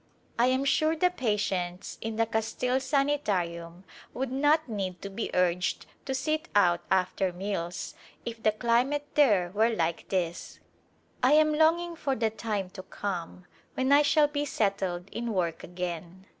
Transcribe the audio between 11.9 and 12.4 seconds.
for the